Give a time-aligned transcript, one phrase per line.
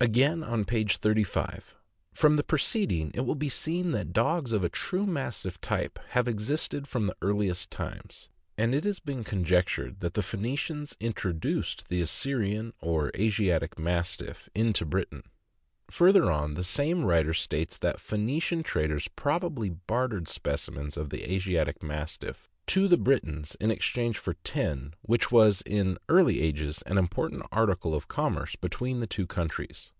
[0.00, 1.76] Again, on page 35:"
[2.12, 6.28] From the preceding it will be seen that dogs of a true Mastiff type have
[6.28, 8.28] existed from the earliest times,
[8.58, 14.50] and it has been con jectured that the Phoenicians introduced the Assyrian or Asiatic Mastiff
[14.54, 15.22] into Britain."
[15.90, 21.82] Further on, the same writer states that Pho3nician traders probably bartered specimens of the Asiatic
[21.82, 27.42] Mastiff to the Britons in exchange for tin, which was in early ages an important
[27.52, 29.92] article of commerce between the two countries.